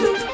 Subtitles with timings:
[0.00, 0.27] you.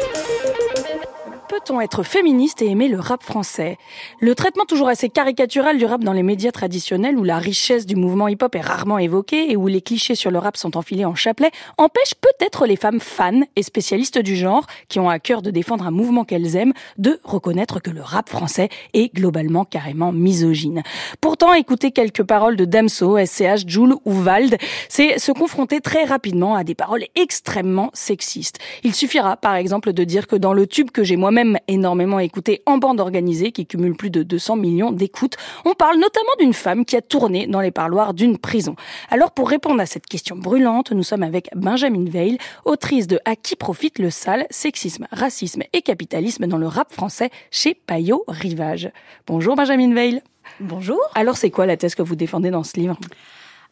[1.64, 3.78] Être féministe et aimer le rap français
[4.20, 7.96] Le traitement toujours assez caricatural du rap dans les médias traditionnels où la richesse du
[7.96, 11.14] mouvement hip-hop est rarement évoquée et où les clichés sur le rap sont enfilés en
[11.14, 15.50] chapelet empêche peut-être les femmes fans et spécialistes du genre qui ont à cœur de
[15.50, 20.82] défendre un mouvement qu'elles aiment de reconnaître que le rap français est globalement carrément misogyne.
[21.22, 24.58] Pourtant, écouter quelques paroles de Damso, SCH, Joule ou Vald,
[24.90, 28.58] c'est se confronter très rapidement à des paroles extrêmement sexistes.
[28.82, 31.30] Il suffira par exemple de dire que dans le tube que j'ai moi
[31.68, 35.36] énormément écouté en bande organisée qui cumule plus de 200 millions d'écoutes.
[35.64, 38.76] On parle notamment d'une femme qui a tourné dans les parloirs d'une prison.
[39.10, 43.36] Alors pour répondre à cette question brûlante, nous sommes avec Benjamin Veil, autrice de À
[43.36, 48.90] qui profite le sale, sexisme, racisme et capitalisme dans le rap français chez Payot Rivage?
[49.26, 50.22] Bonjour Benjamin Veil.
[50.60, 51.00] Bonjour.
[51.14, 52.98] Alors c'est quoi la thèse que vous défendez dans ce livre?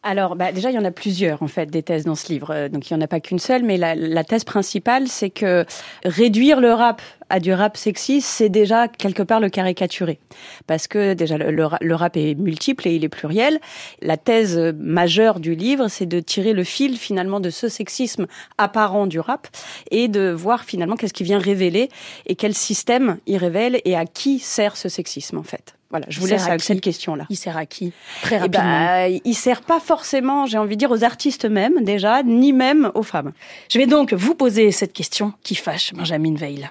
[0.03, 2.51] Alors, bah, déjà, il y en a plusieurs, en fait, des thèses dans ce livre.
[2.51, 5.29] Euh, donc, il n'y en a pas qu'une seule, mais la, la thèse principale, c'est
[5.29, 5.65] que
[6.03, 10.19] réduire le rap à du rap sexiste, c'est déjà quelque part le caricaturer.
[10.67, 13.59] Parce que déjà, le, le, rap est multiple et il est pluriel.
[14.01, 19.07] La thèse majeure du livre, c'est de tirer le fil, finalement, de ce sexisme apparent
[19.07, 19.47] du rap
[19.89, 21.87] et de voir, finalement, qu'est-ce qui vient révéler
[22.25, 25.75] et quel système il révèle et à qui sert ce sexisme, en fait.
[25.93, 27.27] Voilà, je vous laisse avec cette question-là.
[27.29, 29.21] Il sert à qui Très eh ben, rapidement.
[29.23, 33.03] il sert pas forcément, j'ai envie de dire, aux artistes même déjà, ni même aux
[33.03, 33.31] femmes.
[33.69, 36.67] Je vais donc vous poser cette question qui fâche Benjamin Veil.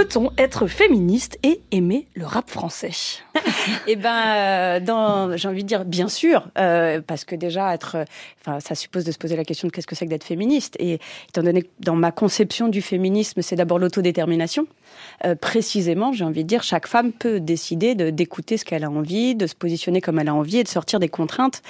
[0.00, 2.88] Peut-on être féministe et aimer le rap français
[3.86, 8.06] Eh ben, euh, j'ai envie de dire bien sûr, euh, parce que déjà être,
[8.40, 10.74] enfin, ça suppose de se poser la question de qu'est-ce que c'est que d'être féministe.
[10.78, 14.66] Et étant donné que dans ma conception du féminisme, c'est d'abord l'autodétermination.
[15.26, 19.34] Euh, précisément, j'ai envie de dire, chaque femme peut décider d'écouter ce qu'elle a envie,
[19.34, 21.60] de se positionner comme elle a envie et de sortir des contraintes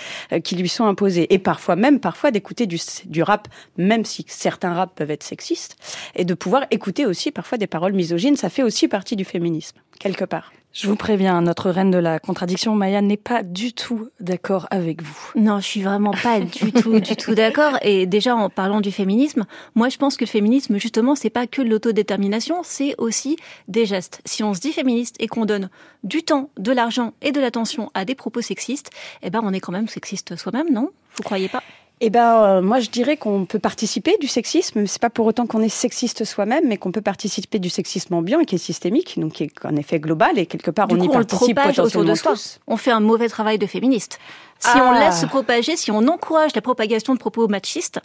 [0.45, 1.35] qui lui sont imposées.
[1.35, 5.77] Et parfois même, parfois d'écouter du, du rap, même si certains rap peuvent être sexistes,
[6.15, 7.93] et de pouvoir écouter aussi parfois des paroles
[8.37, 10.53] ça fait aussi partie du féminisme, quelque part.
[10.73, 15.03] Je vous préviens, notre reine de la contradiction, Maya, n'est pas du tout d'accord avec
[15.03, 15.33] vous.
[15.35, 17.77] Non, je suis vraiment pas du tout, du tout d'accord.
[17.83, 21.49] Et déjà, en parlant du féminisme, moi, je pense que le féminisme, justement, c'est pas
[21.49, 23.37] que l'autodétermination, c'est aussi
[23.67, 24.21] des gestes.
[24.25, 25.71] Si on se dit féministe et qu'on donne
[26.05, 28.91] du temps, de l'argent et de l'attention à des propos sexistes,
[29.23, 30.91] eh ben, on est quand même sexiste soi-même, non?
[31.17, 31.65] Vous croyez pas?
[32.03, 34.87] Eh ben, euh, moi, je dirais qu'on peut participer du sexisme.
[34.87, 38.43] C'est pas pour autant qu'on est sexiste soi-même, mais qu'on peut participer du sexisme ambiant,
[38.45, 41.61] qui est systémique, donc qui est en effet global, et quelque part, on y participe
[41.61, 42.59] potentiellement tous.
[42.67, 44.19] On fait un mauvais travail de féministe.
[44.59, 44.99] Si on ah.
[44.99, 48.01] laisse se propager, si on encourage la propagation de propos machistes,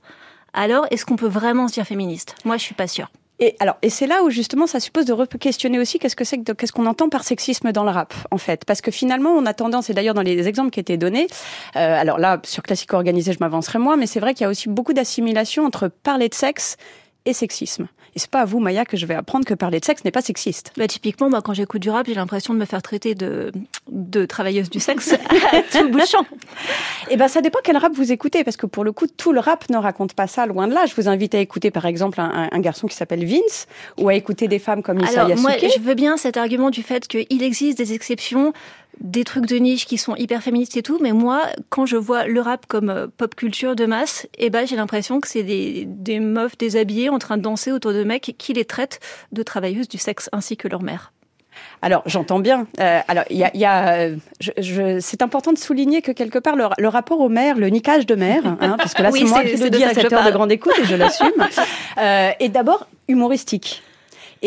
[0.53, 2.35] alors est-ce qu'on peut vraiment se dire féministe?
[2.43, 3.09] Moi, je suis pas sûre.
[3.39, 6.37] Et alors, et c'est là où justement ça suppose de questionner aussi qu'est-ce que c'est
[6.37, 9.45] que qu'est-ce qu'on entend par sexisme dans le rap, en fait, parce que finalement on
[9.45, 11.27] a tendance, et d'ailleurs dans les exemples qui étaient donnés,
[11.75, 14.49] euh, alors là sur classico organisé je m'avancerai moins, mais c'est vrai qu'il y a
[14.49, 16.77] aussi beaucoup d'assimilation entre parler de sexe
[17.25, 17.87] et sexisme.
[18.15, 20.11] Et c'est pas à vous, Maya, que je vais apprendre que parler de sexe n'est
[20.11, 20.71] pas sexiste.
[20.77, 23.51] Bah, typiquement, moi, quand j'écoute du rap, j'ai l'impression de me faire traiter de,
[23.91, 25.13] de travailleuse du sexe
[25.51, 26.25] à tout bout de champ.
[27.09, 29.41] Et ben, ça dépend quel rap vous écoutez, parce que pour le coup, tout le
[29.41, 30.85] rap ne raconte pas ça, loin de là.
[30.85, 34.13] Je vous invite à écouter, par exemple, un, un garçon qui s'appelle Vince, ou à
[34.13, 37.43] écouter des femmes comme Issa Alors, moi, je veux bien cet argument du fait qu'il
[37.43, 38.53] existe des exceptions
[38.99, 42.25] des trucs de niche qui sont hyper féministes et tout, mais moi, quand je vois
[42.27, 45.85] le rap comme euh, pop culture de masse, eh ben, j'ai l'impression que c'est des,
[45.87, 48.99] des meufs déshabillées en train de danser autour de mecs qui les traitent
[49.31, 51.11] de travailleuses du sexe ainsi que leur mère.
[51.81, 52.67] Alors j'entends bien.
[52.79, 56.11] Euh, alors il y a, y a euh, je, je, c'est important de souligner que
[56.11, 59.11] quelque part le, le rapport aux mères, le niquage de mère, hein, parce que là
[59.11, 61.31] c'est moi qui le dis à cette heure de grande écoute et je l'assume,
[61.97, 63.83] euh, est d'abord humoristique.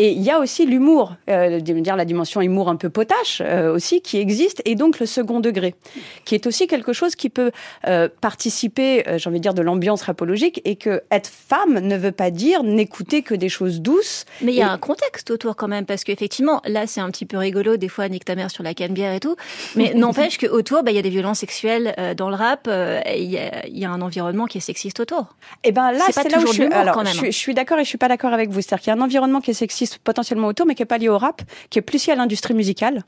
[0.01, 3.73] Et il y a aussi l'humour, euh, dire la dimension humour un peu potache euh,
[3.73, 5.75] aussi qui existe, et donc le second degré,
[6.23, 7.51] qui est aussi quelque chose qui peut
[7.85, 12.13] euh, participer, j'ai envie de dire, de l'ambiance rapologique, et que être femme ne veut
[12.13, 14.23] pas dire n'écouter que des choses douces.
[14.41, 17.25] Mais il y a un contexte autour quand même, parce qu'effectivement, là c'est un petit
[17.25, 19.35] peu rigolo, des fois nique ta mère sur la canne-bière et tout,
[19.75, 23.37] mais n'empêche qu'autour, bah, il y a des violences sexuelles dans le rap, il y,
[23.79, 25.35] y, a un environnement qui est sexiste autour.
[25.65, 27.83] Et eh ben là, c'est là où je suis, alors, je, je suis d'accord et
[27.83, 29.88] je suis pas d'accord avec vous, c'est-à-dire qu'il y a un environnement qui est sexiste
[29.97, 32.53] potentiellement autour, mais qui est pas lié au rap, qui est plus lié à l'industrie
[32.53, 33.03] musicale.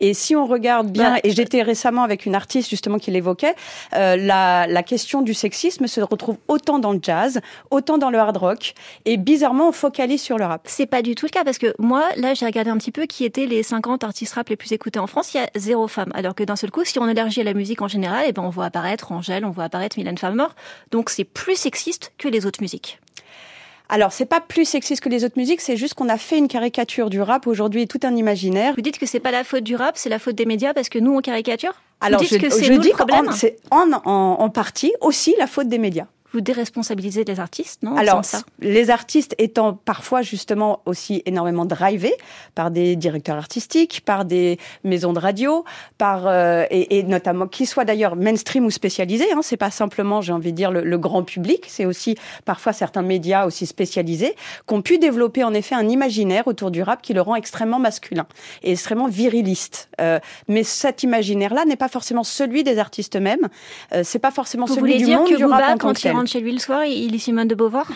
[0.00, 3.54] Et si on regarde bien, bah, et j'étais récemment avec une artiste justement qui l'évoquait,
[3.94, 7.40] euh, la, la question du sexisme se retrouve autant dans le jazz,
[7.70, 10.62] autant dans le hard rock, et bizarrement on focalise sur le rap.
[10.64, 13.06] C'est pas du tout le cas parce que moi, là, j'ai regardé un petit peu
[13.06, 15.34] qui étaient les 50 artistes rap les plus écoutés en France.
[15.34, 17.54] Il y a zéro femme, alors que d'un seul coup, si on élargit à la
[17.54, 20.46] musique en général, et eh ben on voit apparaître Angèle, on voit apparaître Mylène Farmer.
[20.90, 22.98] Donc c'est plus sexiste que les autres musiques.
[23.88, 26.48] Alors, c'est pas plus sexiste que les autres musiques, c'est juste qu'on a fait une
[26.48, 28.74] caricature du rap aujourd'hui, tout un imaginaire.
[28.76, 30.88] Vous dites que c'est pas la faute du rap, c'est la faute des médias parce
[30.88, 31.74] que nous on caricature?
[32.00, 34.50] Alors, Vous dites je, que c'est je nous dis le problème c'est en, en, en
[34.50, 36.06] partie aussi la faute des médias.
[36.34, 42.14] Vous déresponsabilisez les artistes, non Alors, ça les artistes étant parfois justement aussi énormément drivés
[42.54, 45.64] par des directeurs artistiques, par des maisons de radio,
[45.96, 49.30] par euh, et, et notamment qu'ils soient d'ailleurs mainstream ou spécialisés.
[49.32, 51.66] Hein, c'est pas simplement, j'ai envie de dire, le, le grand public.
[51.68, 54.34] C'est aussi parfois certains médias aussi spécialisés
[54.66, 57.78] qui ont pu développer en effet un imaginaire autour du rap qui le rend extrêmement
[57.78, 58.26] masculin
[58.62, 59.88] et extrêmement viriliste.
[60.00, 63.48] Euh, mais cet imaginaire-là n'est pas forcément celui des artistes eux-mêmes.
[63.92, 66.14] Euh, c'est pas forcément Vous celui du monde que du rap en tant que tel.
[66.24, 67.86] Rentre chez lui le soir, il lit Simone de Beauvoir?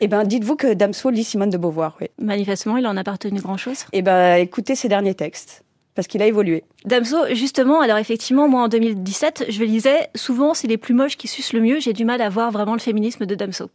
[0.00, 2.08] Eh ben, dites-vous que Damso lit Simone de Beauvoir, oui.
[2.18, 3.84] Manifestement, il en a pas retenu grand-chose.
[3.92, 5.62] Eh ben, écoutez ses derniers textes,
[5.98, 6.62] parce qu'il a évolué.
[6.84, 11.26] Damso, justement, alors effectivement, moi en 2017, je lisais souvent c'est les plus moches qui
[11.26, 11.80] sucent le mieux.
[11.80, 13.68] J'ai du mal à voir vraiment le féminisme de Damso.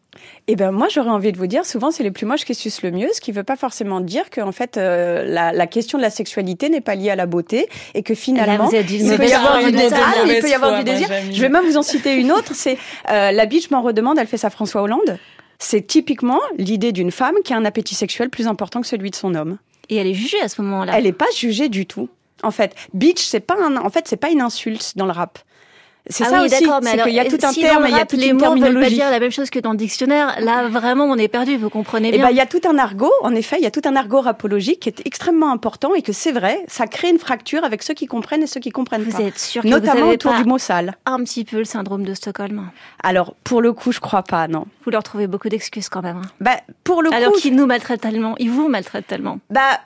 [0.47, 2.81] Eh ben, moi, j'aurais envie de vous dire, souvent, c'est les plus moches qui sucent
[2.81, 5.97] le mieux, ce qui veut pas forcément dire que, en fait, euh, la, la question
[5.97, 9.05] de la sexualité n'est pas liée à la beauté et que finalement, Là, êtes d'une
[9.05, 9.89] il peut y avoir du désir.
[9.89, 11.09] de il peut y avoir du désir.
[11.29, 12.53] Je vais même vous en citer une autre.
[12.55, 12.77] C'est
[13.09, 14.17] euh, la bitch m'en redemande.
[14.17, 15.17] Elle fait ça François Hollande.
[15.59, 19.15] C'est typiquement l'idée d'une femme qui a un appétit sexuel plus important que celui de
[19.17, 19.57] son homme.
[19.89, 20.94] Et elle est jugée à ce moment-là.
[20.97, 22.09] Elle n'est pas jugée du tout.
[22.41, 25.39] En fait, bitch, c'est pas un, en fait, c'est pas une insulte dans le rap.
[26.09, 27.95] C'est ah ça oui, aussi, c'est alors, qu'il y a tout un si terme, il
[27.95, 28.95] y a toute les une mots veulent pas terminologie.
[28.95, 30.35] dire la même chose que dans le dictionnaire.
[30.41, 31.55] Là, vraiment, on est perdu.
[31.55, 32.25] Vous comprenez Eh bien.
[32.25, 34.19] ben, il y a tout un argot, en effet, il y a tout un argot
[34.19, 37.94] rapologique qui est extrêmement important et que c'est vrai, ça crée une fracture avec ceux
[37.94, 39.23] qui comprennent et ceux qui comprennent vous pas.
[39.23, 40.95] êtes sûr que Notamment vous avez autour pas du mot sale.
[41.05, 42.69] un petit peu le syndrome de Stockholm
[43.01, 44.65] Alors, pour le coup, je crois pas, non.
[44.83, 46.17] Vous leur trouvez beaucoup d'excuses quand même.
[46.17, 46.29] hein.
[46.41, 49.39] Bah, pour le Alors coup, qu'ils nous maltraitent tellement, ils vous maltraitent tellement.
[49.49, 49.79] bah,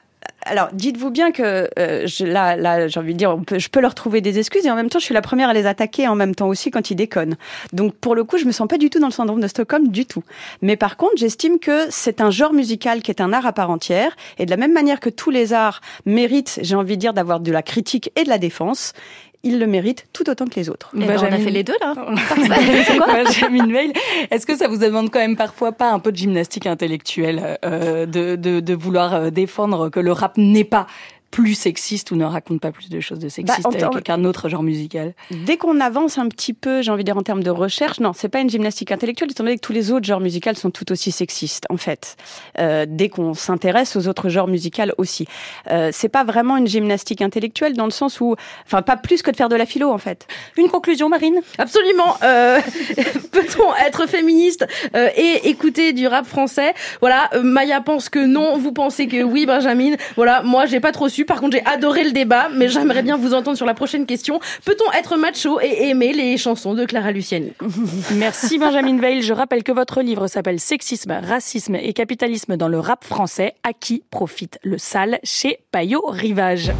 [0.47, 3.95] alors, dites-vous bien que euh, je, là, là, j'ai envie de dire, je peux leur
[3.95, 6.15] trouver des excuses et en même temps, je suis la première à les attaquer en
[6.15, 7.35] même temps aussi quand ils déconnent.
[7.73, 9.89] Donc, pour le coup, je me sens pas du tout dans le syndrome de Stockholm
[9.89, 10.23] du tout.
[10.61, 13.69] Mais par contre, j'estime que c'est un genre musical qui est un art à part
[13.69, 17.13] entière et de la même manière que tous les arts méritent, j'ai envie de dire,
[17.13, 18.93] d'avoir de la critique et de la défense,
[19.43, 20.91] ils le méritent tout autant que les autres.
[20.95, 21.93] Eh ben, on a fait les deux là.
[23.23, 23.93] Benjamin Veil,
[24.31, 28.05] est-ce que ça vous demande quand même parfois pas un peu de gymnastique intellectuelle euh,
[28.05, 30.87] de, de, de vouloir euh, défendre que le rap n'est pas
[31.37, 34.49] plus sexiste ou ne raconte pas plus de choses de sexistes Bah, avec qu'un autre
[34.49, 37.51] genre musical Dès qu'on avance un petit peu, j'ai envie de dire en termes de
[37.51, 40.55] recherche, non, c'est pas une gymnastique intellectuelle, étant donné que tous les autres genres musicaux
[40.55, 42.15] sont tout aussi sexistes, en fait.
[42.57, 45.27] Euh, dès qu'on s'intéresse aux autres genres musicaux aussi,
[45.69, 48.35] euh, c'est pas vraiment une gymnastique intellectuelle dans le sens où,
[48.65, 50.25] enfin, pas plus que de faire de la philo, en fait.
[50.57, 51.41] Une conclusion, Marine?
[51.59, 52.17] Absolument.
[52.23, 52.59] Euh,
[53.31, 56.73] Peut-on être féministe euh, et écouter du rap français?
[56.99, 59.97] Voilà, euh, Maya pense que non, vous pensez que oui, Benjamin.
[60.15, 61.26] Voilà, moi j'ai pas trop su.
[61.27, 64.39] Par contre, j'ai adoré le débat, mais j'aimerais bien vous entendre sur la prochaine question.
[64.65, 67.51] Peut-on être macho et aimer les chansons de Clara Luciani?
[68.15, 69.21] Merci Benjamin Veil.
[69.21, 73.53] Je rappelle que votre livre s'appelle Sexisme, racisme et capitalisme dans le rap français.
[73.63, 76.71] À qui profite le sale chez Payot Rivage?